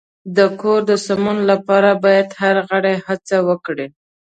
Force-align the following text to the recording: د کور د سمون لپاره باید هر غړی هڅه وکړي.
د 0.35 0.39
کور 0.61 0.79
د 0.89 0.91
سمون 1.05 1.37
لپاره 1.51 1.89
باید 2.03 2.27
هر 2.41 2.55
غړی 2.69 2.95
هڅه 3.07 3.37
وکړي. 3.49 3.87